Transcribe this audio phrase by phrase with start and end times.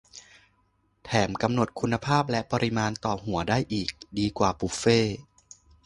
[1.05, 3.89] -แถมกำหนดคุณภาพและปริมาณต่อหัวได้อีก
[4.19, 5.17] ดีกว่าบุฟเฟต์